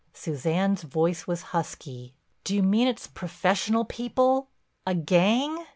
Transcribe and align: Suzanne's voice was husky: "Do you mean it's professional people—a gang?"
Suzanne's 0.15 0.81
voice 0.81 1.27
was 1.27 1.43
husky: 1.53 2.15
"Do 2.43 2.55
you 2.55 2.63
mean 2.63 2.87
it's 2.87 3.05
professional 3.05 3.85
people—a 3.85 4.95
gang?" 4.95 5.63